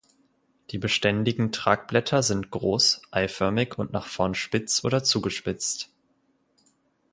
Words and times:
Die 0.71 0.79
beständigen 0.79 1.51
Tragblätter 1.51 2.23
sind 2.23 2.49
groß, 2.49 3.03
eiförmig 3.11 3.77
und 3.77 3.91
nach 3.93 4.07
vorn 4.07 4.33
spitz 4.33 4.83
oder 4.83 5.03
zugespitzt. 5.03 5.91